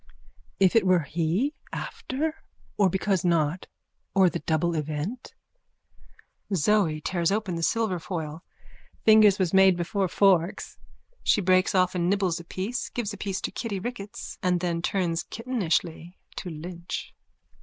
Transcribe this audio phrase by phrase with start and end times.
[0.59, 1.53] _If it were he?
[1.71, 2.41] After?
[2.75, 3.67] Or because not?
[4.15, 5.35] Or the double event?
[6.55, 8.41] ZOE: (Tears open the silverfoil.)
[9.05, 10.79] Fingers was made before forks.
[11.23, 14.81] _(She breaks off and nibbles a piece, gives a piece to Kitty Ricketts and then
[14.81, 17.13] turns kittenishly to Lynch.)